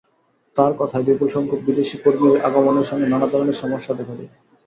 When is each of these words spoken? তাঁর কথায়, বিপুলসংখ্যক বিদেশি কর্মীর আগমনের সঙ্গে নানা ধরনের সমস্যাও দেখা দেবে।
তাঁর 0.55 0.71
কথায়, 0.77 1.03
বিপুলসংখ্যক 1.03 1.61
বিদেশি 1.65 1.95
কর্মীর 1.97 2.35
আগমনের 2.47 2.89
সঙ্গে 2.89 3.07
নানা 3.07 3.27
ধরনের 3.27 3.59
সমস্যাও 3.61 3.97
দেখা 3.99 4.13
দেবে। 4.13 4.33